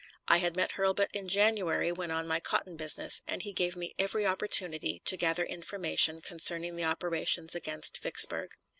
I 0.27 0.37
had 0.37 0.55
met 0.55 0.71
Hurlbut 0.71 1.11
in 1.13 1.27
January, 1.27 1.91
when 1.91 2.09
on 2.09 2.25
my 2.25 2.39
cotton 2.39 2.75
business, 2.75 3.21
and 3.27 3.43
he 3.43 3.53
gave 3.53 3.75
me 3.75 3.93
every 3.99 4.25
opportunity 4.25 4.99
to 5.05 5.15
gather 5.15 5.45
information 5.45 6.21
concerning 6.21 6.75
the 6.75 6.85
operations 6.85 7.53
against 7.53 7.99
Vicksburg. 8.01 8.55